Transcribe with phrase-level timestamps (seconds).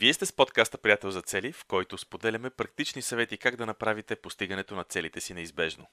[0.00, 4.16] Вие сте с подкаста Приятел за цели, в който споделяме практични съвети как да направите
[4.16, 5.86] постигането на целите си неизбежно.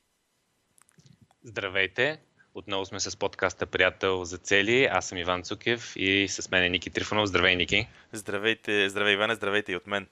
[1.43, 2.19] Здравейте!
[2.53, 4.85] Отново сме с подкаста Приятел за цели.
[4.91, 7.27] Аз съм Иван Цукев и с мен е Ники Трифонов.
[7.27, 7.87] Здравей, Ники!
[8.11, 10.07] Здравейте, здравей Иване, здравейте и от мен.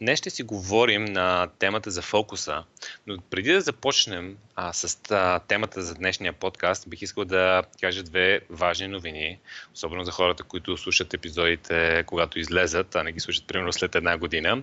[0.00, 2.64] Днес ще си говорим на темата за фокуса,
[3.06, 8.02] но преди да започнем а, с а, темата за днешния подкаст, бих искал да кажа
[8.02, 9.38] две важни новини,
[9.74, 14.18] особено за хората, които слушат епизодите, когато излезат, а не ги слушат примерно след една
[14.18, 14.62] година.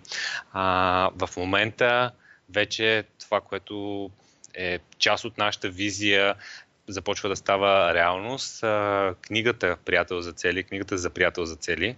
[0.54, 2.12] А, в момента
[2.50, 4.10] вече това, което
[4.54, 6.36] е част от нашата визия
[6.88, 8.60] започва да става реалност.
[9.22, 11.96] Книгата Приятел за цели, книгата за приятел за цели,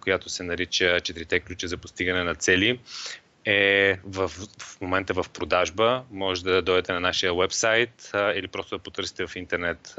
[0.00, 2.80] която се нарича Четирите ключа за постигане на цели,
[3.44, 4.28] е в,
[4.58, 6.04] в момента в продажба.
[6.10, 9.94] Може да дойдете на нашия вебсайт или просто да потърсите в интернет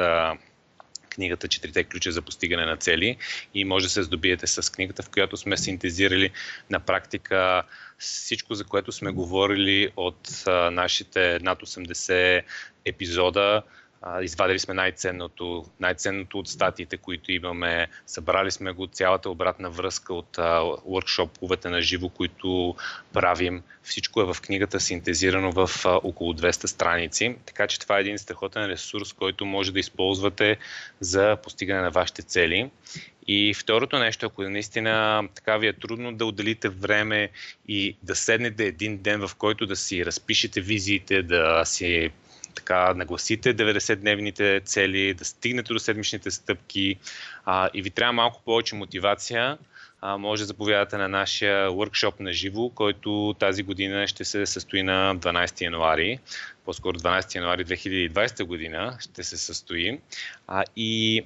[1.17, 3.17] книгата Четирите ключа за постигане на цели
[3.53, 6.31] и може да се здобиете с книгата, в която сме синтезирали
[6.69, 7.63] на практика
[7.97, 12.43] всичко, за което сме говорили от нашите над 80
[12.85, 13.61] епизода,
[14.21, 20.37] извадили сме най-ценното, най-ценното от статиите, които имаме, събрали сме го цялата обратна връзка от
[20.37, 22.75] workshoповете на живо, които
[23.13, 23.63] правим.
[23.83, 28.17] Всичко е в книгата синтезирано в а, около 200 страници, така че това е един
[28.17, 30.57] страхотен ресурс, който може да използвате
[30.99, 32.69] за постигане на вашите цели.
[33.27, 37.29] И второто нещо, ако наистина така ви е трудно да отделите време
[37.67, 42.11] и да седнете един ден, в който да си разпишете визиите, да си
[42.57, 46.95] така нагласите 90-дневните цели, да стигнете до седмичните стъпки.
[47.45, 49.57] А, и ви трябва малко повече мотивация,
[50.01, 54.83] а, може да заповядате на нашия workshop на живо, който тази година ще се състои
[54.83, 56.19] на 12 януари,
[56.65, 59.99] по-скоро 12 януари 2020 година ще се състои.
[60.47, 61.23] А, и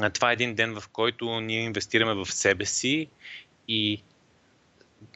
[0.00, 3.08] а, това е един ден, в който ние инвестираме в себе си
[3.68, 4.02] и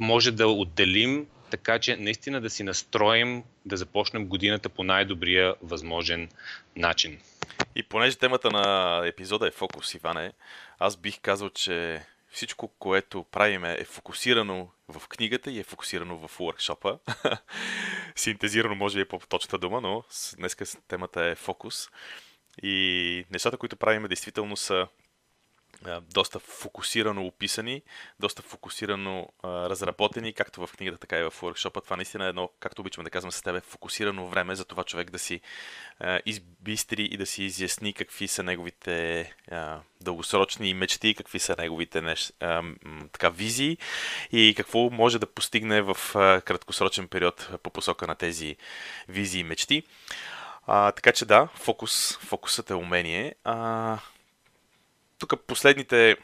[0.00, 6.28] може да отделим така че наистина да си настроим да започнем годината по най-добрия възможен
[6.76, 7.20] начин.
[7.74, 10.32] И понеже темата на епизода е фокус, Иване,
[10.78, 16.40] аз бих казал, че всичко, което правим е фокусирано в книгата и е фокусирано в
[16.40, 16.98] уркшопа.
[18.16, 20.04] Синтезирано може би е по-точната дума, но
[20.38, 20.56] днес
[20.88, 21.88] темата е фокус.
[22.62, 24.86] И нещата, които правим, действително са
[26.00, 27.82] доста фокусирано описани,
[28.20, 32.50] доста фокусирано а, разработени, както в книгата, така и в workshop Това наистина е едно,
[32.60, 35.40] както обичаме да казваме с тебе, фокусирано време за това човек да си
[36.00, 42.00] а, избистри и да си изясни какви са неговите а, дългосрочни мечти, какви са неговите
[42.00, 42.62] неш, а,
[43.12, 43.78] така, визии
[44.32, 48.56] и какво може да постигне в а, краткосрочен период по посока на тези
[49.08, 49.82] визии и мечти.
[50.66, 53.34] А, така че да, фокус, фокусът е умение.
[53.44, 53.98] А,
[55.18, 56.16] тук последните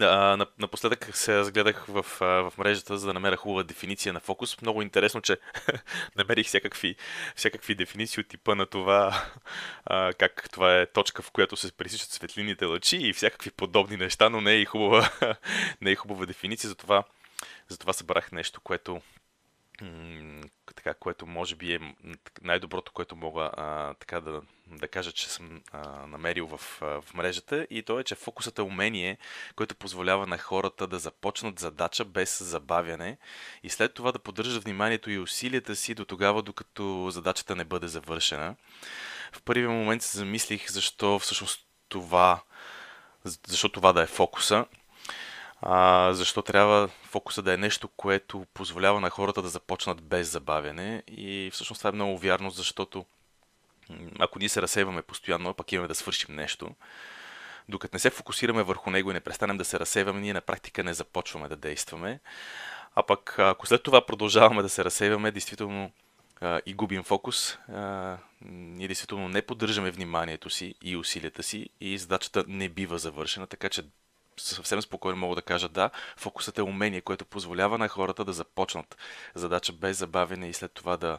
[0.00, 4.62] а, напоследък се разгледах в, в мрежата, за да намеря хубава дефиниция на фокус.
[4.62, 5.36] Много интересно, че
[6.16, 6.96] намерих всякакви,
[7.36, 9.24] всякакви дефиниции от типа на това,
[9.84, 14.28] а, как това е точка, в която се пресичат светлините лъчи и всякакви подобни неща,
[14.28, 15.10] но не е и хубава,
[15.80, 17.04] не е хубава дефиниция, затова,
[17.68, 19.00] затова събрах нещо, което
[20.76, 21.94] така, което може би е
[22.42, 27.66] най-доброто, което мога а, така да, да кажа, че съм а, намерил в, в мрежата
[27.70, 29.18] и то е, че фокусът е умение,
[29.56, 33.18] което позволява на хората да започнат задача без забавяне
[33.62, 37.88] и след това да поддържат вниманието и усилията си до тогава, докато задачата не бъде
[37.88, 38.56] завършена.
[39.32, 42.42] В първия момент се замислих защо всъщност това,
[43.24, 44.66] защо това да е фокуса
[45.60, 51.02] а, защо трябва фокуса да е нещо, което позволява на хората да започнат без забавяне.
[51.08, 53.04] И всъщност това е много вярно, защото
[54.18, 56.70] ако ние се разсейваме постоянно, пък имаме да свършим нещо,
[57.68, 60.84] докато не се фокусираме върху него и не престанем да се разсейваме, ние на практика
[60.84, 62.20] не започваме да действаме.
[62.94, 65.92] А пък ако след това продължаваме да се разсейваме, действително
[66.40, 68.16] а, и губим фокус, а,
[68.50, 73.68] ние действително не поддържаме вниманието си и усилията си и задачата не бива завършена, така
[73.68, 73.82] че
[74.38, 78.96] съвсем спокойно мога да кажа да, фокусът е умение, което позволява на хората да започнат
[79.34, 81.18] задача без забавяне и след това да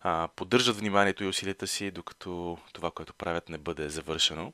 [0.00, 4.52] а, поддържат вниманието и усилията си, докато това, което правят, не бъде завършено.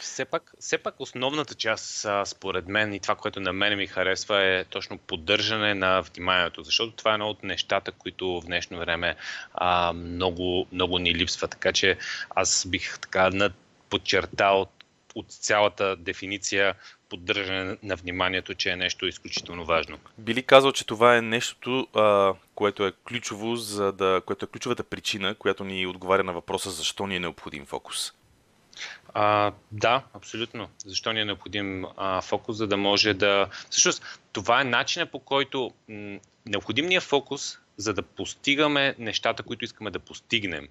[0.00, 4.42] Все пак, все пак основната част, според мен, и това, което на мен ми харесва,
[4.42, 9.16] е точно поддържане на вниманието, защото това е едно от нещата, които в днешно време
[9.54, 11.48] а, много, много ни липсва.
[11.48, 11.98] Така че
[12.30, 13.50] аз бих така
[13.90, 14.66] подчертал
[15.14, 16.74] от цялата дефиниция
[17.08, 19.98] поддържане на вниманието, че е нещо изключително важно.
[20.18, 24.84] Били казал, че това е нещо, а, което е ключово, за да, което е ключовата
[24.84, 28.12] причина, която ни отговаря на въпроса защо ни е необходим фокус.
[29.14, 30.68] А, да, абсолютно.
[30.86, 33.48] Защо ни е необходим а, фокус, за да може да...
[33.70, 39.42] Всъщност, това е начинът по който м- необходим ни е фокус, за да постигаме нещата,
[39.42, 40.68] които искаме да постигнем.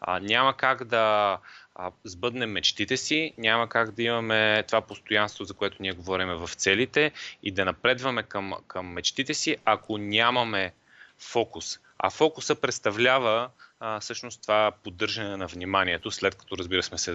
[0.00, 1.38] А, няма как да
[1.74, 6.50] а, сбъднем мечтите си, няма как да имаме това постоянство, за което ние говорим в
[6.54, 10.72] целите и да напредваме към, към мечтите си, ако нямаме
[11.18, 11.80] фокус.
[11.98, 13.48] А фокуса представлява
[13.80, 17.14] а, всъщност това поддържане на вниманието, след като разбира сме, се,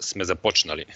[0.00, 0.86] сме започнали.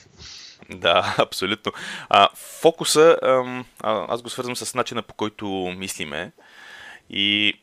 [0.71, 1.73] Да, абсолютно.
[2.09, 3.65] А, фокуса, а,
[4.09, 6.33] аз го свързвам с начина по който мислиме.
[7.11, 7.55] И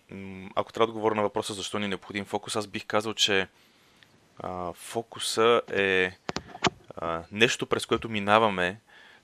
[0.55, 3.47] ако трябва да говоря на въпроса защо ни е необходим фокус, аз бих казал, че
[4.73, 6.11] фокуса е
[6.97, 8.79] а, нещо, през което минаваме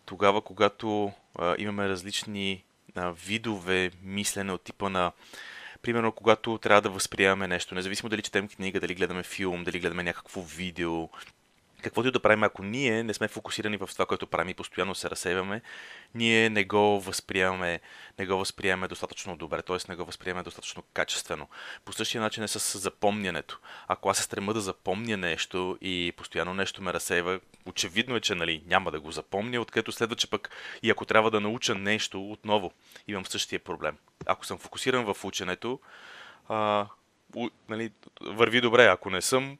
[0.05, 2.63] тогава, когато а, имаме различни
[2.95, 5.11] а, видове мислене от типа на
[5.81, 10.03] примерно, когато трябва да възприемаме нещо, независимо дали четем книга, дали гледаме филм, дали гледаме
[10.03, 11.09] някакво видео,
[11.81, 14.95] каквото и да правим, ако ние не сме фокусирани в това, което правим и постоянно
[14.95, 15.61] се разсейваме,
[16.15, 17.79] ние не го възприемаме,
[18.19, 19.77] не го възприемаме достатъчно добре, т.е.
[19.89, 21.47] не го възприемаме достатъчно качествено.
[21.85, 23.59] По същия начин е с запомнянето.
[23.87, 28.35] Ако аз се стрема да запомня нещо и постоянно нещо ме разсейва, очевидно е, че
[28.35, 30.49] нали, няма да го запомня, откъдето следва, че пък
[30.83, 32.71] и ако трябва да науча нещо отново,
[33.07, 33.97] имам същия проблем.
[34.25, 35.79] Ако съм фокусиран в ученето,
[36.49, 36.87] а,
[37.35, 38.85] у, нали, върви добре.
[38.85, 39.57] Ако не съм,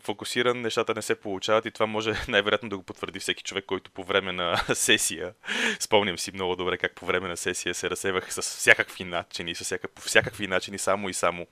[0.00, 3.90] фокусиран, нещата не се получават и това може най-вероятно да го потвърди всеки човек, който
[3.90, 5.34] по време на сесия,
[5.80, 9.64] спомням си много добре как по време на сесия се разсевах с всякакви начини, с
[9.64, 11.46] всякак, по всякакви начини, само и само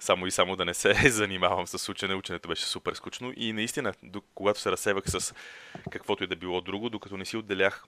[0.00, 2.14] само и само да не се занимавам с учене.
[2.14, 3.94] Ученето беше супер скучно и наистина,
[4.34, 5.34] когато се разсевах с
[5.90, 7.84] каквото и да било друго, докато не си отделях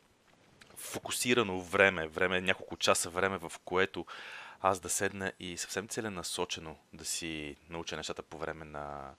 [0.76, 4.06] фокусирано време, време, няколко часа време, в което
[4.62, 9.14] аз да седна и съвсем целенасочено да си науча нещата по време на,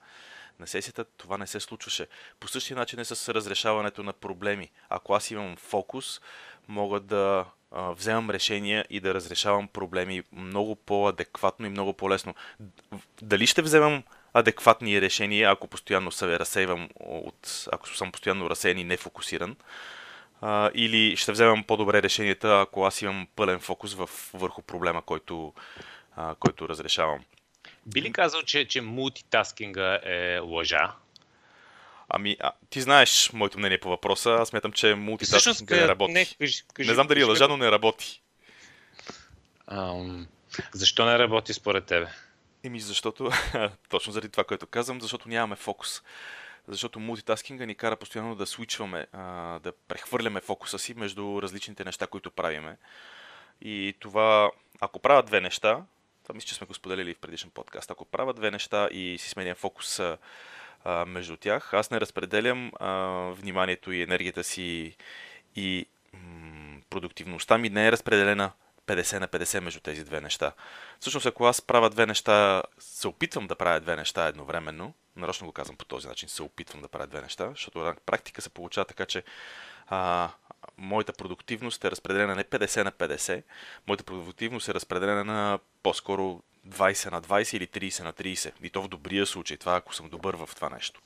[0.60, 2.08] на сесията, това не се случваше.
[2.40, 4.72] По същия начин е с разрешаването на проблеми.
[4.90, 6.22] Ако аз имам фокус,
[6.68, 12.36] мога да а, вземам решения и да разрешавам проблеми много по-адекватно и много по-лесно.
[13.22, 14.04] Дали ще вземам
[14.34, 19.56] адекватни решения, ако постоянно се разсейвам от, ако съм постоянно разсеян и нефокусиран,
[20.46, 25.54] а, или ще вземам по-добре решенията, ако аз имам пълен фокус в, върху проблема, който,
[26.16, 27.20] а, който разрешавам.
[27.86, 30.92] Би ли казал, че, че мултитаскинга е лъжа?
[32.10, 34.32] Ами, а, ти знаеш моето мнение по въпроса.
[34.32, 36.14] Аз смятам, че мултитаскинга не работи.
[36.14, 38.22] Не, кажи, кажи, не знам дали е лъжа, но не работи.
[39.68, 40.28] Ам,
[40.74, 42.08] защо не работи според тебе?
[42.64, 43.32] Еми, защото,
[43.90, 46.02] точно заради това, което казвам, защото нямаме фокус
[46.68, 49.08] защото мултитаскинга ни кара постоянно да свичваме,
[49.64, 52.78] да прехвърляме фокуса си между различните неща, които правиме.
[53.62, 55.84] И това, ако правя две неща,
[56.24, 59.30] това мисля, че сме го споделили в предишен подкаст, ако правя две неща и си
[59.30, 60.18] сменям фокуса
[61.08, 62.72] между тях, аз не разпределям
[63.34, 64.96] вниманието и енергията си
[65.56, 65.86] и
[66.90, 68.52] продуктивността ми не е разпределена
[68.88, 70.52] 50 на 50 между тези две неща.
[71.00, 75.54] Всъщност, ако аз правя две неща, се опитвам да правя две неща едновременно, нарочно го
[75.54, 78.86] казвам по този начин, се опитвам да правя две неща, защото на практика се получава
[78.86, 79.24] така, че
[79.88, 80.30] а,
[80.78, 83.44] моята продуктивност е разпределена не 50 на 50,
[83.88, 88.52] моята продуктивност е разпределена на по-скоро 20 на 20 или 30 на 30.
[88.64, 91.02] И то в добрия случай, това ако съм добър в това нещо.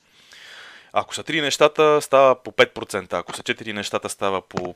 [0.92, 4.74] Ако са 3 нещата, става по 5%, ако са 4 нещата, става по...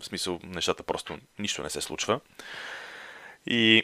[0.00, 2.20] В смисъл, нещата просто нищо не се случва.
[3.46, 3.82] И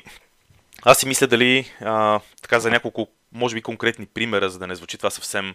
[0.83, 4.75] аз си мисля дали а, така за няколко може би конкретни примера, за да не
[4.75, 5.55] звучи това съвсем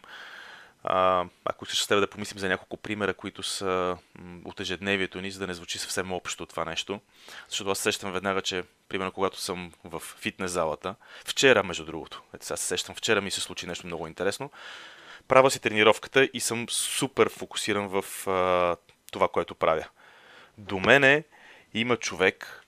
[0.84, 3.98] а, ако ще трябва да помислим за няколко примера, които са
[4.46, 7.00] от ежедневието ни, за да не звучи съвсем общо това нещо.
[7.50, 12.46] Защото аз сещам веднага, че, примерно, когато съм в фитнес залата, вчера, между другото, ето
[12.46, 14.52] сега се сещам, вчера ми се случи нещо много интересно,
[15.28, 18.76] правя си тренировката и съм супер фокусиран в а,
[19.12, 19.88] това, което правя.
[20.58, 21.24] До мене
[21.74, 22.66] има човек,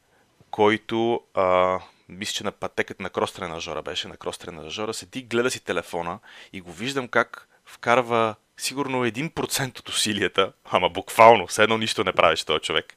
[0.51, 1.79] който а,
[2.17, 6.19] мисля, че на пътеката на крос тренажора беше, на крос тренажора, седи, гледа си телефона
[6.53, 12.13] и го виждам как вкарва сигурно 1% от усилията, ама буквално, все едно нищо не
[12.13, 12.95] правиш този човек.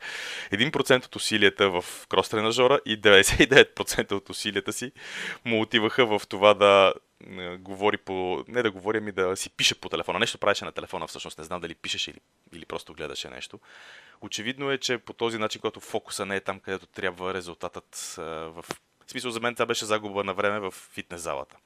[0.53, 4.93] 1% от усилията в крос тренажора и 99% от усилията си
[5.45, 6.95] му отиваха в това да
[7.59, 8.45] говори по...
[8.49, 10.19] Не да говори, ами да си пише по телефона.
[10.19, 12.21] Нещо правеше на телефона, всъщност не знам дали пишеше или,
[12.53, 13.61] или просто гледаше нещо.
[14.21, 18.65] Очевидно е, че по този начин, когато фокуса не е там, където трябва, резултатът в
[19.07, 21.57] в смисъл за мен това беше загуба на време в фитнес залата.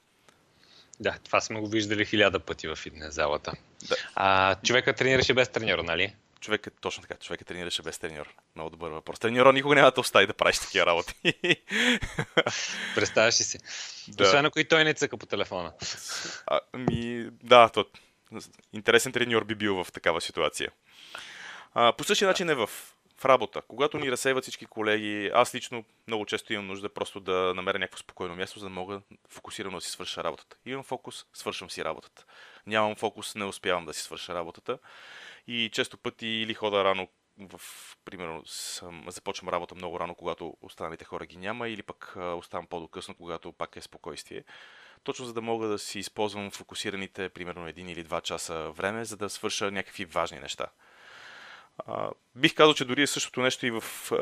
[1.00, 3.52] Да, това сме го виждали хиляда пъти в фитнес залата.
[3.88, 3.96] Да.
[4.14, 6.14] А, човека тренираше без треньор, нали?
[6.40, 8.34] Човекът, точно така, човекът тренираше без треньор.
[8.54, 9.18] Много добър въпрос.
[9.18, 11.14] Треньора никога няма да остави да правиш такива работи.
[12.94, 13.58] Представяш ли си?
[14.08, 14.24] Да.
[14.24, 15.72] Освен ако и той не цъка по телефона.
[16.46, 17.84] А, ми, да, то,
[18.72, 20.70] интересен треньор би бил в такава ситуация.
[21.74, 22.70] А, по същия начин е в,
[23.20, 23.62] в работа.
[23.62, 27.98] Когато ни разсейват всички колеги, аз лично много често имам нужда просто да намеря някакво
[27.98, 30.56] спокойно място, за да мога фокусирано да си свърша работата.
[30.66, 32.24] Имам фокус, свършвам си работата.
[32.66, 34.78] Нямам фокус, не успявам да си свърша работата.
[35.46, 37.08] И често пъти или хода рано
[37.38, 37.60] в,
[38.04, 43.14] примерно, съм, започвам работа много рано, когато останалите хора ги няма, или пък оставам по-докъсно,
[43.14, 44.44] когато пак е спокойствие.
[45.04, 49.16] Точно за да мога да си използвам фокусираните, примерно, един или два часа време, за
[49.16, 50.66] да свърша някакви важни неща.
[51.86, 54.16] А, бих казал, че дори е същото нещо и в, а,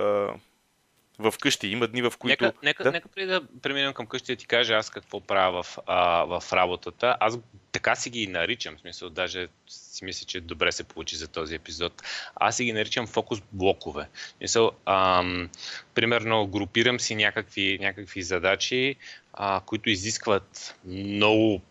[1.18, 1.68] в къщи.
[1.68, 2.44] Има дни, в които...
[2.44, 2.92] Нека, нека, да?
[2.92, 6.52] нека преди да преминем към къщи да ти кажа аз какво правя в, а, в
[6.52, 7.16] работата.
[7.20, 7.38] Аз
[7.72, 11.54] така си ги наричам, в смисъл, даже си мисля, че добре се получи за този
[11.54, 12.02] епизод.
[12.34, 14.08] Аз си ги наричам фокус блокове.
[14.40, 15.48] Мисъл, ам,
[15.94, 18.96] примерно, групирам си някакви, някакви задачи,
[19.32, 21.62] а, които изискват много,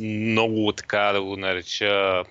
[0.00, 2.24] много така да го нареча,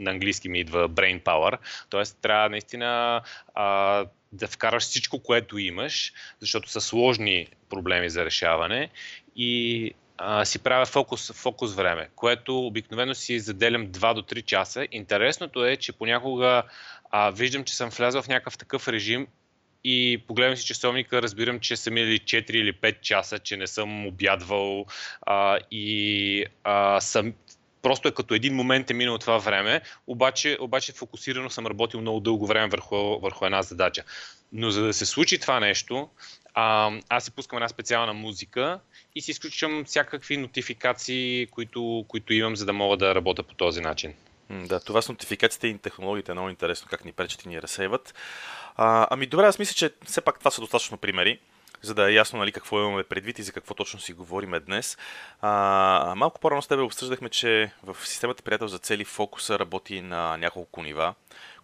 [0.00, 1.58] на английски ми идва brain power,
[1.90, 2.02] т.е.
[2.22, 3.22] трябва наистина
[3.54, 8.90] а, да вкараш всичко, което имаш, защото са сложни проблеми за решаване
[9.36, 14.86] и а, си правя фокус, фокус време, което обикновено си заделям 2 до 3 часа.
[14.92, 16.62] Интересното е, че понякога
[17.10, 19.26] а, виждам, че съм влязъл в някакъв такъв режим
[19.84, 24.06] и погледам си часовника, разбирам, че са минали 4 или 5 часа, че не съм
[24.06, 24.86] обядвал
[25.22, 27.34] а, и а, съм,
[27.82, 32.20] просто е като един момент е минало това време, обаче, обаче фокусирано съм работил много
[32.20, 34.04] дълго време върху, върху една задача.
[34.52, 36.08] Но за да се случи това нещо,
[36.54, 38.80] а, аз си пускам една специална музика
[39.14, 43.80] и си изключвам всякакви нотификации, които, които имам, за да мога да работя по този
[43.80, 44.14] начин.
[44.50, 48.14] Да, това с нотификациите и технологиите е много интересно как ни пречат и ни разсейват.
[48.76, 51.38] А, ами добре, аз мисля, че все пак това са достатъчно примери
[51.82, 54.98] за да е ясно нали, какво имаме предвид и за какво точно си говориме днес.
[55.40, 60.36] А, малко по-рано с тебе обсъждахме, че в системата Приятел за цели фокуса работи на
[60.36, 61.14] няколко нива.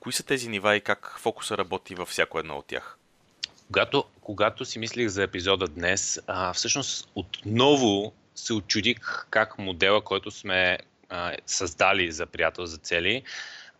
[0.00, 2.98] Кои са тези нива и как фокуса работи във всяко едно от тях?
[3.66, 10.30] Когато, когато си мислих за епизода днес, а, всъщност отново се очудих как модела, който
[10.30, 13.22] сме а, създали за приятел за цели,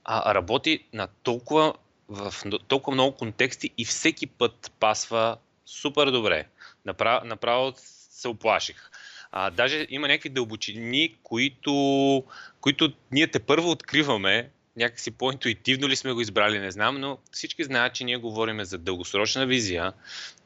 [0.04, 1.74] а, работи на толкова,
[2.08, 2.34] в
[2.68, 6.46] толкова много контексти и всеки път пасва супер добре.
[6.84, 8.90] Направо, направо се оплаших.
[9.32, 12.24] А, даже има някакви дълбочини, които,
[12.60, 17.64] които ние те първо откриваме, някакси по-интуитивно ли сме го избрали, не знам, но всички
[17.64, 19.92] знаят, че ние говорим за дългосрочна визия,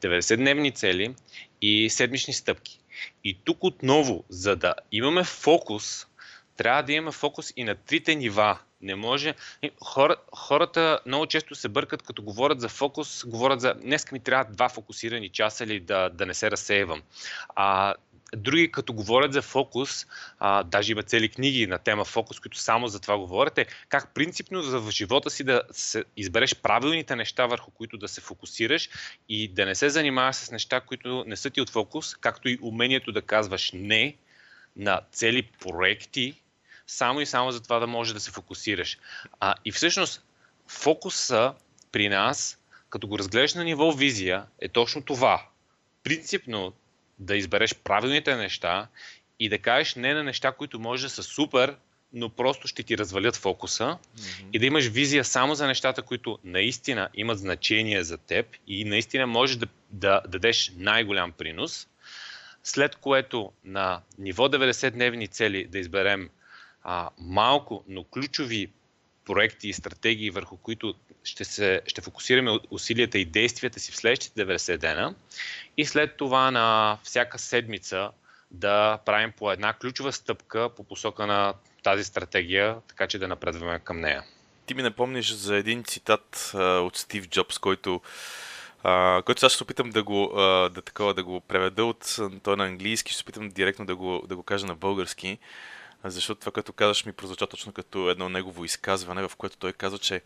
[0.01, 1.15] 90-дневни цели
[1.61, 2.79] и седмични стъпки.
[3.23, 6.07] И тук отново, за да имаме фокус,
[6.57, 9.33] трябва да имаме фокус и на трите нива не може.
[9.83, 14.53] Хора, хората много често се бъркат, като говорят за фокус, говорят за днес ми трябва
[14.53, 17.01] два фокусирани часа или да, да не се разсеивам.
[17.55, 17.95] А,
[18.35, 20.07] други, като говорят за фокус,
[20.39, 24.13] а, даже има цели книги на тема фокус, които само за това говорят, е как
[24.13, 28.89] принципно в живота си да се избереш правилните неща, върху които да се фокусираш
[29.29, 32.59] и да не се занимаваш с неща, които не са ти от фокус, както и
[32.61, 34.15] умението да казваш не
[34.75, 36.40] на цели проекти,
[36.91, 38.97] само и само за това да може да се фокусираш.
[39.39, 40.25] А, и всъщност
[40.67, 41.53] фокуса
[41.91, 45.45] при нас, като го разгледаш на ниво визия, е точно това.
[46.03, 46.73] Принципно
[47.19, 48.87] да избереш правилните неща
[49.39, 51.75] и да кажеш не на неща, които може да са супер,
[52.13, 54.45] но просто ще ти развалят фокуса mm-hmm.
[54.53, 59.27] и да имаш визия само за нещата, които наистина имат значение за теб и наистина
[59.27, 61.87] можеш да, да дадеш най-голям принос,
[62.63, 66.29] след което на ниво 90-дневни цели да изберем
[66.83, 68.71] а, малко, но ключови
[69.25, 74.45] проекти и стратегии, върху които ще, се, ще фокусираме усилията и действията си в следващите
[74.45, 75.15] 90 дена
[75.77, 78.11] и след това на всяка седмица
[78.51, 83.79] да правим по една ключова стъпка по посока на тази стратегия, така че да напредваме
[83.79, 84.23] към нея.
[84.65, 88.01] Ти ми напомниш за един цитат а, от Стив Джобс, който
[88.83, 92.17] Uh, който сега ще се опитам да го, uh, да, такова, да го преведа от
[92.43, 95.37] той на английски, ще се опитам директно да го, да го кажа на български
[96.03, 99.99] защото това, като казваш, ми прозвуча точно като едно негово изказване, в което той казва,
[99.99, 100.21] че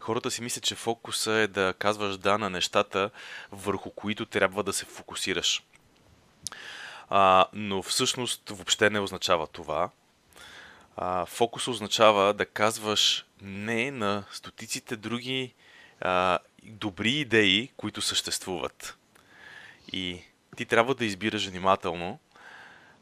[0.00, 3.10] хората си мислят, че фокуса е да казваш да на нещата,
[3.52, 5.62] върху които трябва да се фокусираш.
[7.10, 9.90] А, но всъщност въобще не означава това.
[10.96, 15.54] А, фокус означава да казваш не на стотиците други
[16.00, 18.96] а, добри идеи, които съществуват.
[19.92, 20.22] И
[20.56, 22.18] ти трябва да избираш внимателно.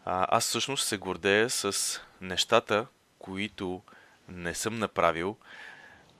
[0.04, 2.86] Аз всъщност се гордея с нещата,
[3.18, 3.82] които
[4.28, 5.36] не съм направил,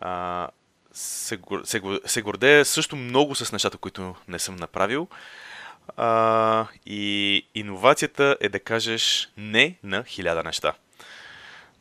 [0.00, 0.48] а,
[0.92, 5.08] се, се, се гордея също много с нещата, които не съм направил.
[5.96, 10.74] А, и иновацията е да кажеш не на хиляда неща.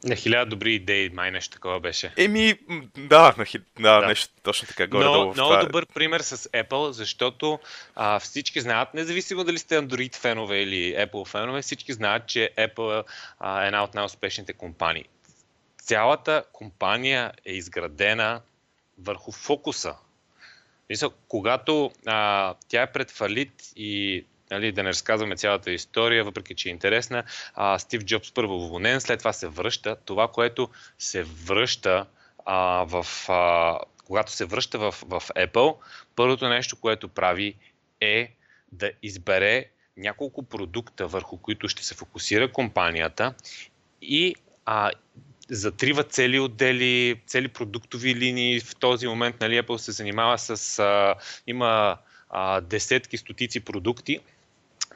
[0.03, 2.13] На хиляда добри идеи, май нещо такова беше.
[2.17, 2.59] Еми,
[2.97, 3.59] да, на хи...
[3.79, 4.07] да, да.
[4.07, 4.87] нещо точно така.
[4.87, 5.63] Горе много, долу много това...
[5.63, 7.59] добър пример с Apple, защото
[7.95, 13.03] а, всички знаят, независимо дали сте Android фенове или Apple фенове, всички знаят, че Apple
[13.39, 15.05] а, е една от най-успешните компании.
[15.81, 18.41] Цялата компания е изградена
[18.97, 19.95] върху фокуса.
[20.89, 26.55] Мисля, когато а, тя е пред фалит и нали, да не разказваме цялата история, въпреки
[26.55, 27.23] че е интересна.
[27.55, 29.95] А, Стив Джобс първо уволнен, след това се връща.
[30.05, 32.05] Това, което се връща
[32.45, 35.75] а, в, а, когато се връща в, в Apple,
[36.15, 37.55] първото нещо, което прави
[38.01, 38.31] е
[38.71, 39.65] да избере
[39.97, 43.33] няколко продукта, върху които ще се фокусира компанията
[44.01, 44.91] и а,
[45.49, 48.59] затрива цели отдели, цели продуктови линии.
[48.59, 50.79] В този момент нали, Apple се занимава с...
[50.79, 51.15] А,
[51.47, 51.97] има
[52.29, 54.19] а, десетки, стотици продукти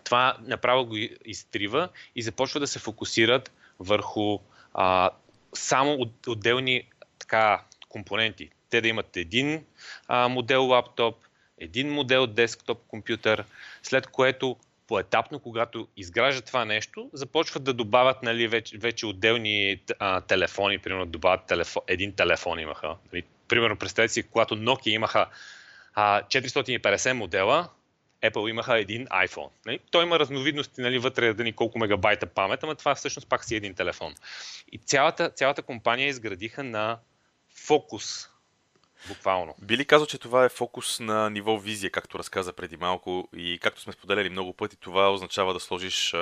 [0.04, 0.96] това направо го
[1.26, 4.40] изтрива и започва да се фокусират върху
[4.74, 5.10] а,
[5.54, 6.84] само от, отделни
[7.20, 8.50] така, компоненти.
[8.70, 9.64] Те да имат един
[10.08, 11.16] а, модел лаптоп,
[11.60, 13.44] един модел десктоп компютър,
[13.84, 14.56] след което
[14.88, 21.06] поетапно, когато изграждат това нещо, започват да добавят нали, вече, вече отделни а, телефони, примерно
[21.06, 22.96] добавят телефон, един телефон имаха.
[23.14, 25.28] Нали, примерно представете си, когато Nokia имаха
[25.94, 27.70] а, 450 модела,
[28.24, 29.50] Apple имаха един iPhone.
[29.66, 29.80] Нали?
[29.92, 33.56] Той има разновидности нали, вътре да ни колко мегабайта памет, ама това всъщност пак си
[33.56, 34.16] един телефон.
[34.72, 37.00] И цялата, цялата компания изградиха на
[37.56, 38.30] фокус.
[39.08, 39.56] Буквално.
[39.62, 43.60] Би ли казал, че това е фокус на ниво визия, както разказа преди малко и
[43.62, 46.16] както сме споделяли много пъти, това означава да сложиш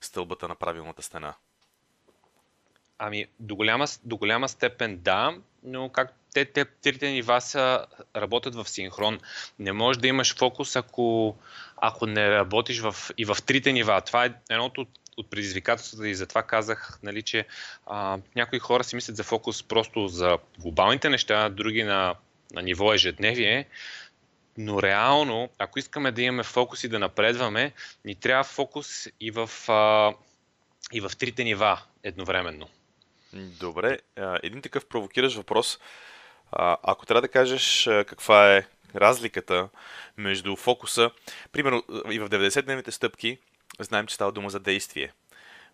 [0.00, 1.34] стълбата на правилната стена?
[3.02, 8.54] Ами, до голяма, до голяма степен да, но как те, те трите нива са, работят
[8.54, 9.20] в синхрон.
[9.58, 11.36] Не можеш да имаш фокус, ако,
[11.76, 14.00] ако не работиш в, и в трите нива.
[14.00, 17.46] Това е едното от предизвикателствата и затова казах, нали, че
[17.86, 22.14] а, някои хора си мислят за фокус просто за глобалните неща, други на,
[22.52, 23.66] на ниво ежедневие,
[24.58, 27.72] но реално, ако искаме да имаме фокус и да напредваме,
[28.04, 30.14] ни трябва фокус и в, а,
[30.92, 32.68] и в трите нива едновременно.
[33.34, 33.98] Добре,
[34.42, 35.78] един такъв провокиращ въпрос.
[36.82, 39.68] Ако трябва да кажеш каква е разликата
[40.16, 41.10] между фокуса,
[41.52, 43.38] примерно и в 90-дневните стъпки,
[43.80, 45.12] знаем, че става дума за действие.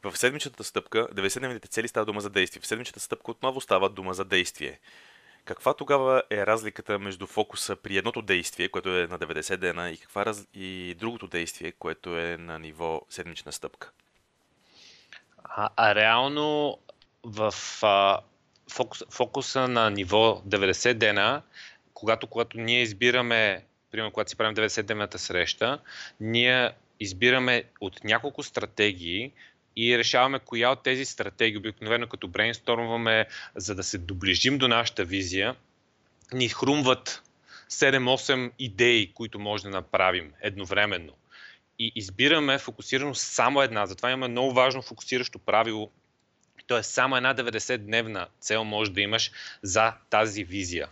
[0.02, 2.62] В седмичната стъпка, 90-дневните цели става дума за действие.
[2.62, 4.80] В седмичната стъпка отново става дума за действие.
[5.44, 9.96] Каква тогава е разликата между фокуса при едното действие, което е на 90 дена, и,
[9.96, 10.46] каква раз...
[10.54, 13.90] и другото действие, което е на ниво седмична стъпка?
[15.44, 16.78] А, а реално
[17.26, 18.18] в а,
[18.70, 21.42] фокус, фокуса на ниво 90 дена,
[21.94, 25.78] когато, когато ние избираме, примерно когато си правим 90-денната среща,
[26.20, 29.32] ние избираме от няколко стратегии
[29.76, 35.04] и решаваме коя от тези стратегии, обикновено като брейнстормваме, за да се доближим до нашата
[35.04, 35.56] визия,
[36.32, 37.22] ни хрумват
[37.70, 41.12] 7-8 идеи, които може да направим едновременно.
[41.78, 43.86] И избираме фокусирано само една.
[43.86, 45.90] Затова имаме много важно фокусиращо правило
[46.66, 49.30] Тоест, само една 90-дневна цел може да имаш
[49.62, 50.88] за тази визия.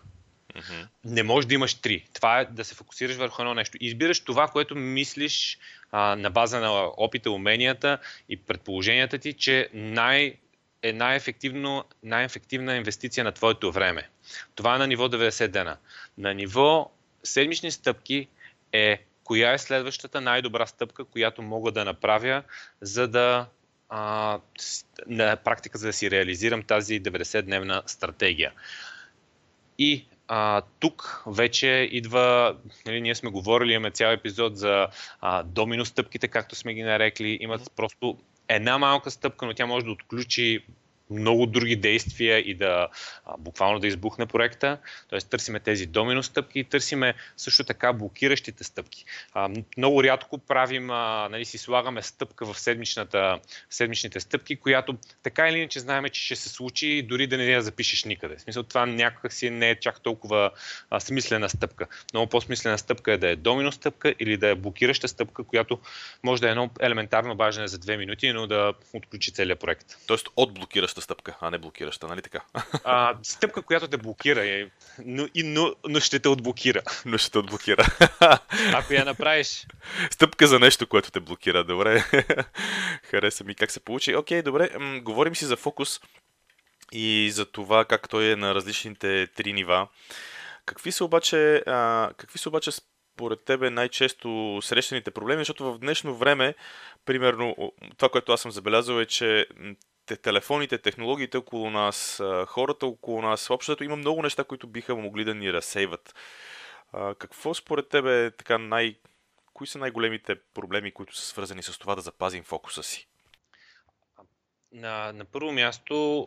[0.54, 0.86] Mm-hmm.
[1.04, 2.06] Не можеш да имаш три.
[2.12, 3.78] Това е да се фокусираш върху едно нещо.
[3.80, 5.58] Избираш това, което мислиш
[5.90, 10.34] а, на база на опита, уменията и предположенията ти, че най-
[10.82, 14.08] е най-ефективно, най-ефективна инвестиция на твоето време.
[14.54, 15.76] Това е на ниво 90 дена.
[16.18, 16.90] На ниво
[17.24, 18.28] седмични стъпки
[18.72, 22.42] е коя е следващата най-добра стъпка, която мога да направя,
[22.80, 23.46] за да
[23.96, 24.38] а,
[25.06, 28.52] на практика, за да си реализирам тази 90-дневна стратегия.
[29.78, 34.88] И а, тук вече идва, нали, ние сме говорили, имаме цял епизод за
[35.20, 37.38] а, домино стъпките, както сме ги нарекли.
[37.40, 40.64] Имат просто една малка стъпка, но тя може да отключи
[41.10, 42.88] много други действия и да
[43.26, 44.78] а, буквално да избухне проекта.
[45.08, 49.04] Тоест търсиме тези домино стъпки и търсиме също така блокиращите стъпки.
[49.32, 53.38] А, много рядко правим, а, нали, си слагаме стъпка в седмичната,
[53.70, 57.62] седмичните стъпки, която така или иначе знаем, че ще се случи, дори да не я
[57.62, 58.36] запишеш никъде.
[58.36, 60.50] В смисъл това някак си не е чак толкова
[60.90, 61.86] а, смислена стъпка.
[62.12, 65.78] Много по-смислена стъпка е да е домино стъпка или да е блокираща стъпка, която
[66.22, 69.86] може да е едно елементарно бажане за две минути, но да отключи целият проект.
[70.06, 72.40] Тоест от блокираща стъпка, а не блокираща, нали така?
[72.84, 74.66] А, стъпка, която те блокира, е,
[75.04, 76.82] но, и, но, но ще те отблокира.
[77.04, 77.86] Но ще те отблокира.
[78.74, 79.66] Ако я направиш.
[80.10, 82.04] Стъпка за нещо, което те блокира, добре.
[83.10, 84.16] Хареса ми как се получи.
[84.16, 86.00] Окей, добре, м- говорим си за фокус
[86.92, 89.88] и за това как той е на различните три нива.
[90.66, 92.70] Какви са обаче, а, какви са обаче
[93.14, 96.54] според тебе най-често срещаните проблеми, защото в днешно време,
[97.04, 99.46] примерно, това, което аз съм забелязал е, че
[100.06, 103.50] телефоните, технологиите около нас, хората около нас.
[103.50, 106.14] Общото има много неща, които биха могли да ни разсейват.
[107.18, 108.96] Какво според тебе е така най...
[109.54, 113.08] Кои са най-големите проблеми, които са свързани с това да запазим фокуса си?
[114.72, 116.26] На, на първо място,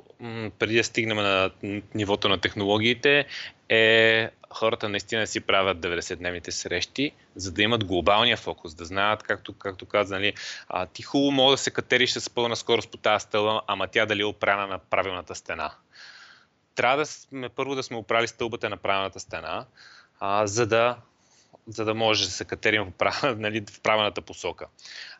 [0.60, 1.52] преди да стигнем на
[1.96, 3.28] нивото на технологиите,
[3.70, 9.54] е хората наистина си правят 90-дневните срещи, за да имат глобалния фокус, да знаят, както,
[9.54, 10.34] както каза, нали,
[10.70, 14.06] а, ти хубаво мога да се катериш с пълна скорост по тази стълба, ама тя
[14.06, 15.72] дали е опрана на правилната стена.
[16.76, 19.66] Трябва да сме, първо да сме оправили стълбата на правилната стена,
[20.20, 20.98] а, за да
[21.68, 23.24] за да може да се катерим в, прав...
[23.38, 24.66] нали, в правилната посока.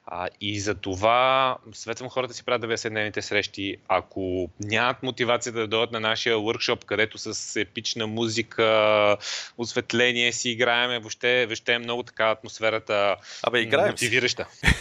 [0.10, 3.78] А, и за това светвам хората си правят 90-дневните срещи.
[3.88, 9.18] Ако нямат мотивация да дойдат на нашия workshop, където с епична музика,
[9.58, 14.48] осветление си играеме, въобще, въобще е много така атмосферата Абе, играем мотивираща.
[14.52, 14.74] Си.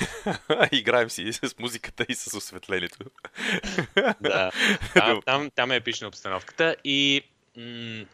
[0.72, 2.98] играем си и с музиката и с осветлението.
[4.20, 4.50] да,
[4.94, 7.22] там, там, там е епична обстановката и
[7.56, 8.04] м-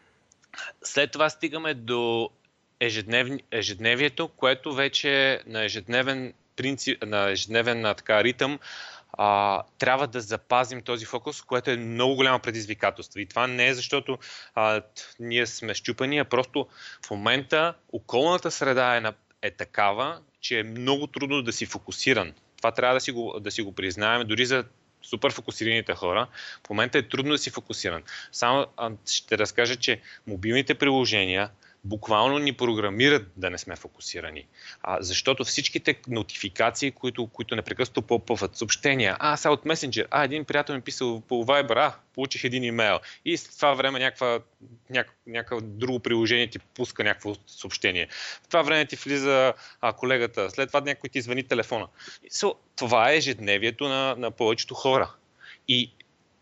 [0.82, 2.30] след това стигаме до
[2.82, 8.58] ежеднев, ежедневието, което вече на ежедневен принцип, на ежедневен така, ритъм
[9.12, 13.20] а, трябва да запазим този фокус, което е много голямо предизвикателство.
[13.20, 14.18] И това не е защото
[14.54, 14.82] а,
[15.20, 16.66] ние сме щупани, а просто
[17.06, 22.32] в момента околната среда е, на, е такава, че е много трудно да си фокусиран.
[22.56, 24.64] Това трябва да си го, да си го признаем, дори за
[25.02, 26.26] супер фокусираните хора.
[26.66, 28.02] В момента е трудно да си фокусиран.
[28.32, 31.50] Само а, ще разкажа, че мобилните приложения,
[31.84, 34.46] буквално ни програмират да не сме фокусирани.
[34.82, 40.44] А, защото всичките нотификации, които, които непрекъснато попъват съобщения, а, сега от месенджер, а, един
[40.44, 42.98] приятел ми писал по Viber, а, получих един имейл.
[43.24, 44.40] И след това време някаква,
[44.90, 48.08] няк, някакво друго приложение ти пуска някакво съобщение.
[48.42, 51.86] В това време ти влиза а, колегата, след това някой ти звъни телефона.
[52.30, 55.10] So, това е ежедневието на, на повечето хора.
[55.68, 55.92] И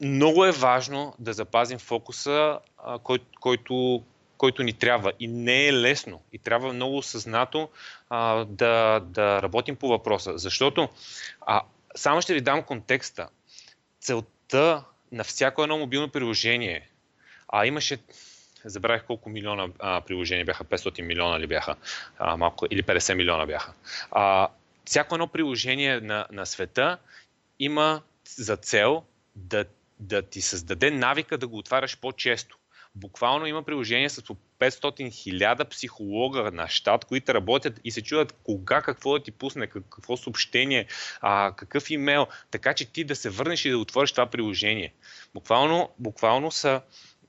[0.01, 4.03] много е важно да запазим фокуса, а, кой, който,
[4.41, 5.13] който ни трябва.
[5.21, 6.23] И не е лесно.
[6.33, 7.69] И трябва много осъзнато
[8.11, 10.39] а, да, да работим по въпроса.
[10.39, 10.89] Защото,
[11.41, 11.63] а,
[11.97, 13.29] само ще ви дам контекста.
[14.01, 16.89] Целта на всяко едно мобилно приложение,
[17.49, 17.99] а имаше
[18.65, 21.77] забравих колко милиона а, приложения бяха, 500 милиона ли бяха,
[22.19, 23.73] а, малко, или 50 милиона бяха.
[24.11, 24.49] А,
[24.85, 26.99] всяко едно приложение на, на света
[27.59, 29.05] има за цел
[29.37, 29.65] да,
[29.99, 32.60] да ти създаде навика да го отваряш по-често.
[32.95, 38.33] Буквално има приложения с по 500 хиляда психолога на щат, които работят и се чудят
[38.43, 40.87] кога какво да ти пусне, какво съобщение,
[41.21, 44.95] а, какъв имейл, така че ти да се върнеш и да отвориш това приложение.
[45.35, 46.81] Буквално, буквално са...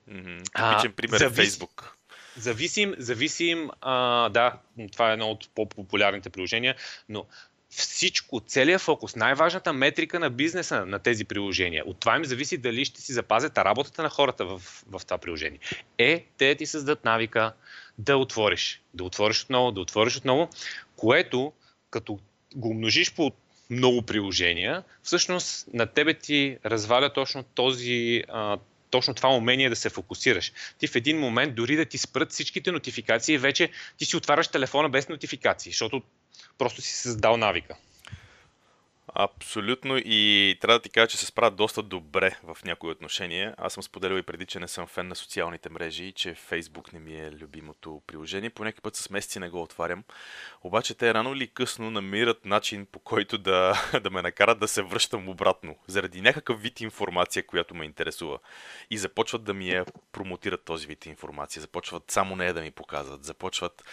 [0.10, 0.71] Mm-hmm.
[0.71, 1.58] Типичен пример е завис...
[1.58, 1.91] Facebook.
[2.38, 4.60] Зависим, зависим, а, да,
[4.91, 6.76] това е едно от по-популярните приложения,
[7.10, 7.26] но
[7.71, 12.86] всичко, целият фокус, най-важната метрика на бизнеса на тези приложения, от това им зависи дали
[12.86, 15.60] ще си запазят работата на хората в, в това приложение,
[15.97, 17.53] е те ти създадат навика
[17.97, 20.49] да отвориш, да отвориш отново, да отвориш отново,
[20.95, 21.53] което
[21.89, 22.19] като
[22.55, 23.31] го умножиш по
[23.69, 28.23] много приложения, всъщност на тебе ти разваля точно този,
[28.89, 30.51] точно това умение да се фокусираш.
[30.77, 34.89] Ти в един момент, дори да ти спрат всичките нотификации, вече ти си отваряш телефона
[34.89, 36.01] без нотификации, защото
[36.58, 37.75] просто си създал навика.
[39.13, 43.56] Абсолютно и трябва да ти кажа, че се справят доста добре в някои отношения.
[43.58, 46.93] Аз съм споделил и преди, че не съм фен на социалните мрежи и че Facebook
[46.93, 48.50] не ми е любимото приложение.
[48.50, 50.04] По някакъв път с месеци не го отварям.
[50.62, 54.82] Обаче те рано или късно намират начин по който да, да ме накарат да се
[54.82, 55.76] връщам обратно.
[55.88, 58.39] Заради някакъв вид информация, която ме интересува.
[58.89, 61.62] И започват да ми я промотират този вид информация.
[61.62, 63.24] Започват само нея да ми показват.
[63.24, 63.84] Започват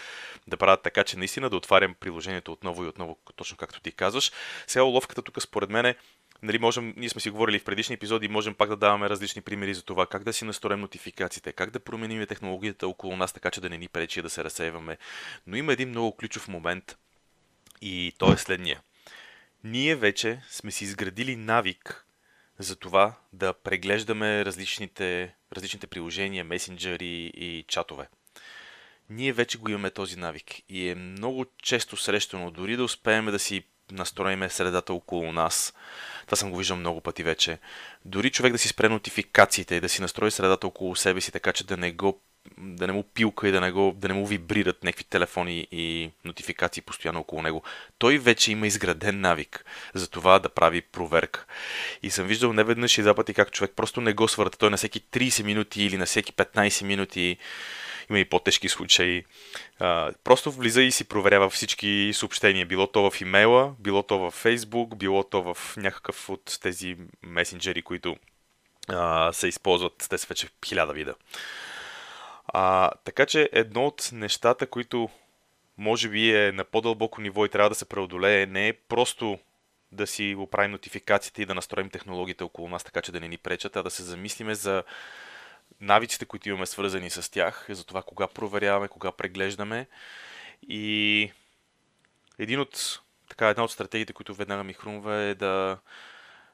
[0.47, 4.33] да правят така, че наистина да отварям приложението отново и отново, точно както ти казваш.
[4.67, 5.97] Сега уловката тук според мен е,
[6.43, 9.75] нали, можем, ние сме си говорили в предишни епизоди, можем пак да даваме различни примери
[9.75, 13.61] за това, как да си настроим нотификациите, как да променим технологията около нас, така че
[13.61, 14.99] да не ни пречи да се разсейваме.
[15.47, 16.99] Но има един много ключов момент
[17.81, 18.81] и то е следния.
[19.65, 22.05] Ние вече сме си изградили навик
[22.59, 28.09] за това да преглеждаме различните, различните приложения, месенджери и чатове
[29.11, 33.39] ние вече го имаме този навик и е много често срещано, дори да успеем да
[33.39, 33.63] си
[33.93, 35.75] настроиме средата около нас.
[36.25, 37.59] Това съм го виждал много пъти вече.
[38.05, 41.53] Дори човек да си спре нотификациите и да си настрои средата около себе си, така
[41.53, 42.21] че да не го
[42.59, 46.11] да не му пилка и да не, го, да не му вибрират някакви телефони и
[46.25, 47.63] нотификации постоянно около него.
[47.99, 51.45] Той вече има изграден навик за това да прави проверка.
[52.03, 54.59] И съм виждал не веднъж и запъти как човек просто не го свърта.
[54.59, 57.37] Той на всеки 30 минути или на всеки 15 минути
[58.11, 59.25] има и по-тежки случаи.
[59.79, 62.67] А, просто влиза и си проверява всички съобщения.
[62.67, 67.83] Било то в имейла, било то в Фейсбук, било то в някакъв от тези месенджери,
[67.83, 68.17] които
[68.89, 70.07] а, се използват.
[70.11, 71.15] Те са вече хиляда вида.
[72.47, 75.09] А, така че едно от нещата, които
[75.79, 79.39] може би е на по-дълбоко ниво и трябва да се преодолее, не е просто
[79.93, 83.39] да си оправим нотификациите и да настроим технологиите около нас, така че да не ни
[83.39, 84.83] пречат, а да се замислиме за
[85.81, 89.87] навиците, които имаме свързани с тях, за това кога проверяваме, кога преглеждаме.
[90.69, 91.33] И
[92.39, 95.79] един от, така, една от стратегиите, които веднага ми хрумва е да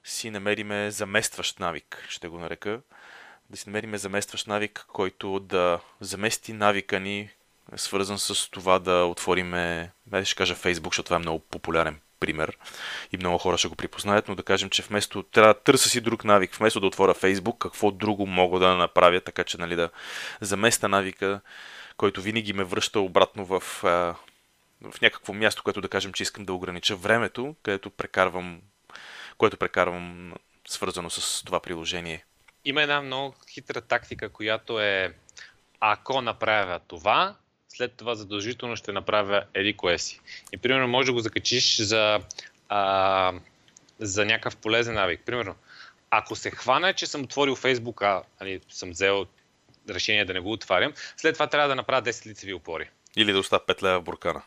[0.05, 2.81] си намериме заместващ навик, ще го нарека.
[3.50, 7.31] Да си намериме заместващ навик, който да замести навика ни,
[7.77, 9.90] свързан с това да отвориме,
[10.24, 12.59] ще кажа Facebook, защото това е много популярен пример
[13.12, 16.00] и много хора ще го припознаят, но да кажем, че вместо трябва да търся си
[16.00, 19.90] друг навик, вместо да отворя Facebook, какво друго мога да направя, така че нали, да
[20.40, 21.40] заместа навика,
[21.96, 23.61] който винаги ме връща обратно в,
[24.83, 28.61] в някакво място, което да кажем, че искам да огранича времето, където прекарвам,
[29.38, 30.35] което прекарвам
[30.68, 32.24] свързано с това приложение.
[32.64, 35.14] Има една много хитра тактика, която е
[35.81, 37.37] ако направя това,
[37.76, 40.20] след това задължително ще направя еди кое си.
[40.52, 42.20] И примерно може да го закачиш за,
[42.68, 43.32] а,
[43.98, 45.20] за някакъв полезен навик.
[45.26, 45.54] Примерно,
[46.10, 49.26] ако се хвана, че съм отворил Фейсбук, а нали, съм взел
[49.90, 52.90] решение да не го отварям, след това трябва да направя 10 лицеви опори.
[53.16, 54.42] Или да оставя 5 лева в буркана.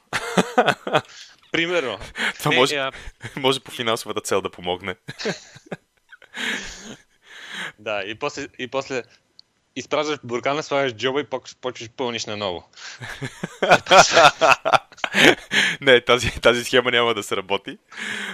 [1.51, 1.99] Примерно.
[2.39, 2.91] Това може, а...
[3.35, 4.95] може по финансовата цел да помогне.
[7.79, 9.03] да, и после, и после
[9.77, 11.25] изпразваш буркана, слагаш джоба и
[11.61, 12.69] почваш пълниш наново.
[15.81, 17.77] не, тази, тази схема няма да се работи.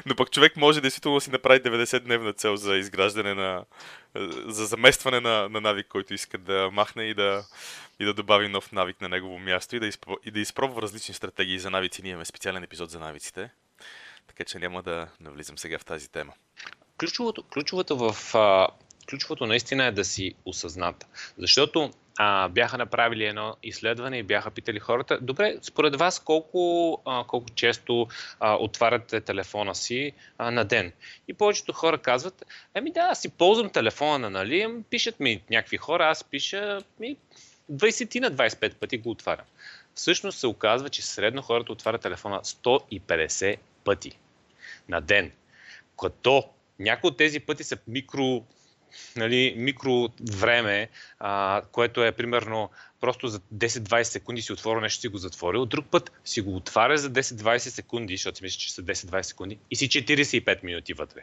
[0.05, 3.65] Но пък човек може действително да си направи 90-дневна цел за изграждане на...
[4.45, 7.45] за заместване на, на навик, който иска да махне и да,
[7.99, 11.13] и да добави нов навик на негово място и да, изпро, и да изпробва различни
[11.13, 12.01] стратегии за навици.
[12.01, 13.49] Ние имаме специален епизод за навиците,
[14.27, 16.33] така че няма да навлизам сега в тази тема.
[16.99, 18.67] Ключовото, ключовото в а,
[19.09, 21.07] ключовото наистина е да си осъзната.
[21.37, 27.23] Защото а, бяха направили едно изследване и бяха питали хората, добре, според вас колко, а,
[27.27, 28.07] колко често
[28.39, 30.91] а, отваряте телефона си а, на ден?
[31.27, 35.77] И повечето хора казват, еми да, аз си ползвам телефона на Налием, пишат ми някакви
[35.77, 37.17] хора, аз пиша ми
[37.71, 39.45] 20 на 25 пъти го отварям.
[39.95, 44.17] Всъщност се оказва, че средно хората отварят телефона 150 пъти
[44.89, 45.31] на ден.
[45.99, 48.43] Като някои от тези пъти са микро
[49.15, 52.69] нали, микро време, а, което е примерно
[53.01, 56.97] просто за 10-20 секунди си отворил нещо, си го затворил, друг път си го отваря
[56.97, 61.21] за 10-20 секунди, защото си мисля, че са 10-20 секунди, и си 45 минути вътре.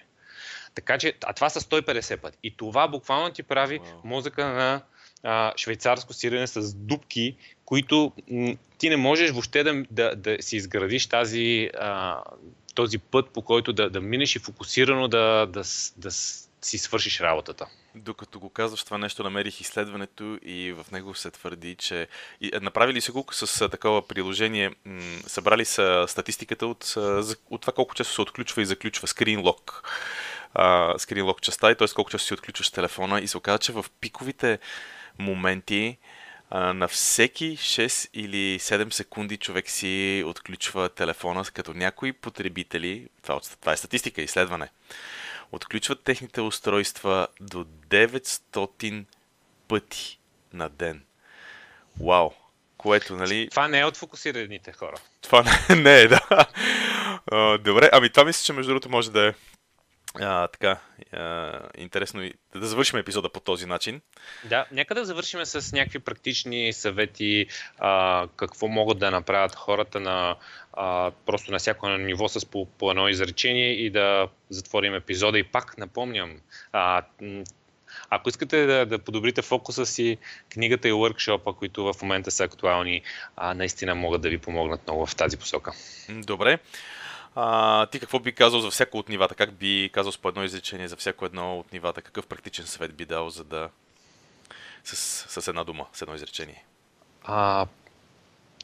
[0.75, 2.39] Така че, а това са 150 пъти.
[2.43, 4.05] И това буквално ти прави wow.
[4.05, 4.83] мозъка на
[5.23, 10.57] а, швейцарско сирене с дубки, които м- ти не можеш въобще да, да, да си
[10.57, 12.23] изградиш тази, а,
[12.75, 15.63] този път, по който да, да минеш и фокусирано да, да,
[15.97, 16.11] да,
[16.63, 17.67] си свършиш работата.
[17.95, 22.09] Докато го казваш това нещо, намерих изследването и в него се твърди, че
[22.41, 26.95] и, е, направили са го с такова приложение, м- събрали са статистиката от,
[27.51, 29.89] от това колко често се отключва и заключва скринлок.
[30.99, 31.89] Скринлок частта и т.е.
[31.89, 34.59] колко често си отключваш телефона и се оказа, че в пиковите
[35.19, 35.99] моменти
[36.51, 43.41] а, на всеки 6 или 7 секунди човек си отключва телефона, като някои потребители, това,
[43.61, 44.69] това е статистика, изследване,
[45.53, 49.05] отключват техните устройства до 900
[49.69, 50.19] пъти
[50.53, 51.05] на ден.
[52.01, 52.31] Вау!
[52.77, 53.49] Което, нали...
[53.51, 54.97] Това не е от фокусираните хора.
[55.21, 56.47] Това не, не е, да.
[57.59, 59.35] Добре, ами това мисля, че между другото може да е
[60.15, 60.79] а, така,
[61.13, 64.01] а, интересно и да завършим епизода по този начин.
[64.45, 67.47] Да, нека да завършим с някакви практични съвети,
[67.79, 70.37] а, какво могат да направят хората на
[70.73, 75.39] а, просто на всяко ниво с по, по едно изречение и да затворим епизода.
[75.39, 76.41] И пак напомням,
[76.73, 77.03] а,
[78.11, 80.19] ако искате да, да подобрите фокуса си,
[80.53, 83.03] книгата и workshop които в момента са актуални,
[83.37, 85.73] а, наистина могат да ви помогнат много в тази посока.
[86.09, 86.59] Добре.
[87.35, 89.35] А, ти какво би казал за всяко от нивата?
[89.35, 92.03] Как би казал с по едно изречение за всяко едно от нивата?
[92.03, 93.69] Какъв практичен съвет би дал, за да...
[94.85, 94.97] с,
[95.43, 96.65] с една дума, с едно изречение?
[97.23, 97.67] А,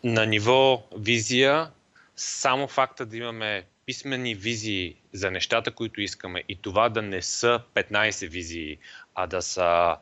[0.04, 1.70] на ниво визия,
[2.16, 7.60] само факта да имаме писмени визии за нещата, които искаме и това да не са
[7.74, 8.78] 15 визии,
[9.14, 9.96] а да са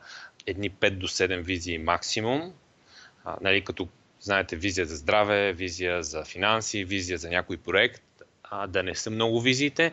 [0.45, 2.53] едни 5 до 7 визии максимум,
[3.25, 3.87] а, нали, като
[4.19, 8.01] знаете, визия за здраве, визия за финанси, визия за някой проект,
[8.55, 9.91] а, да не са много визиите.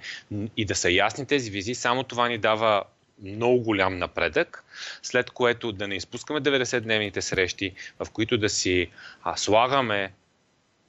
[0.56, 1.74] И да са ясни тези визии.
[1.74, 2.84] Само това ни дава
[3.22, 4.64] много голям напредък,
[5.02, 8.90] след което да не изпускаме 90-дневните срещи, в които да си
[9.22, 10.12] а, слагаме,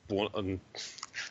[0.10, 0.44] по, а,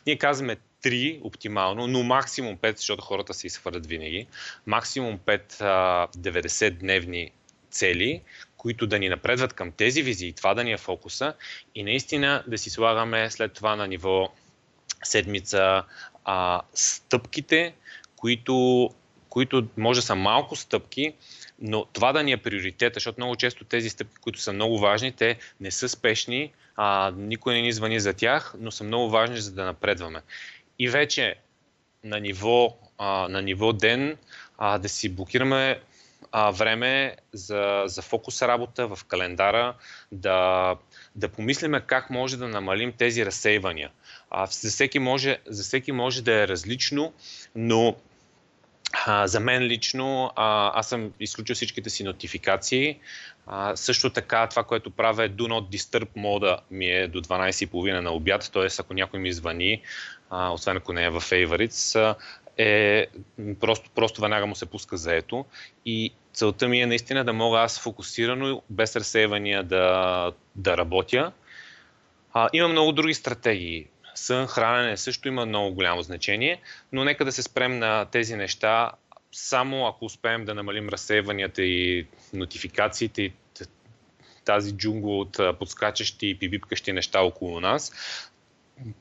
[0.07, 4.27] ние казваме 3 оптимално, но максимум 5, защото хората се изхвърлят винаги,
[4.65, 7.31] максимум 5 а, 90-дневни
[7.71, 8.21] цели,
[8.57, 11.33] които да ни напредват към тези визии, това да ни е фокуса.
[11.75, 14.33] И наистина да си слагаме след това на ниво
[15.03, 15.83] седмица
[16.25, 17.73] а, стъпките,
[18.15, 18.89] които,
[19.29, 21.13] които може да са малко стъпки,
[21.59, 25.11] но това да ни е приоритет, защото много често тези стъпки, които са много важни,
[25.11, 29.37] те не са спешни, а, никой не ни звъни за тях, но са много важни
[29.37, 30.21] за да напредваме.
[30.79, 31.35] И вече
[32.03, 34.17] на ниво, а, на ниво ден
[34.57, 35.79] а, да си блокираме
[36.31, 39.75] а, време за, за фокус работа в календара,
[40.11, 40.75] да,
[41.15, 43.89] да помислиме как може да намалим тези разсейвания.
[44.49, 47.13] За, всеки може, за всеки може да е различно,
[47.55, 47.95] но
[49.05, 52.99] а, за мен лично а, аз съм изключил всичките си нотификации.
[53.47, 57.99] А, също така това, което правя е Do Not Disturb мода ми е до 12.30
[57.99, 58.67] на обяд, т.е.
[58.79, 59.81] ако някой ми звъни,
[60.29, 62.15] а, освен ако не е в Favorites,
[62.57, 63.07] е
[63.59, 65.45] просто, просто веднага му се пуска заето
[65.85, 71.31] и целта ми е наистина да мога аз фокусирано, без разсейвания да, да работя.
[72.33, 73.87] А, има много други стратегии.
[74.15, 78.91] Сън, хранене също има много голямо значение, но нека да се спрем на тези неща,
[79.31, 83.33] само ако успеем да намалим разсейванията и нотификациите и
[84.45, 87.91] тази джунгла от подскачащи и пибипкащи неща около нас,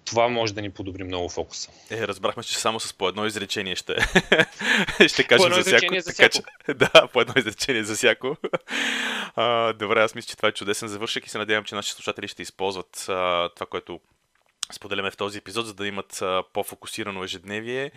[0.05, 1.71] това може да ни подобри много фокуса.
[1.91, 3.95] Е, разбрахме, че само с по едно изречение ще,
[5.09, 5.95] ще кажем по едно за всяко.
[6.01, 6.17] За всяко.
[6.17, 8.37] Така, че, да, по едно изречение за всяко.
[9.37, 12.29] А, добре, аз мисля, че това е чудесен завършък и се надявам, че нашите слушатели
[12.29, 14.01] ще използват а, това, което
[14.75, 17.93] споделяме в този епизод, за да имат по-фокусирано ежедневие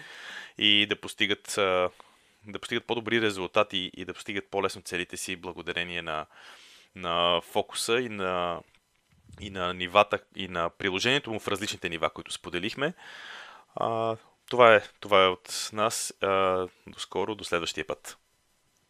[0.57, 1.53] и да постигат,
[2.45, 6.25] да постигат по-добри резултати и да постигат по-лесно целите си благодарение на,
[6.95, 8.61] на фокуса и на
[9.39, 12.93] и на нивата и на приложението му в различните нива, които споделихме.
[14.49, 16.13] Това, е, това е от нас.
[16.87, 18.17] До скоро, до следващия път.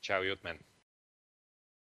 [0.01, 0.59] Чао и от мен.